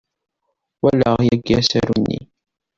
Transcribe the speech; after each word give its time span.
Walaɣ 0.81 1.15
yagi 1.27 1.53
asaru-nni. 1.59 2.19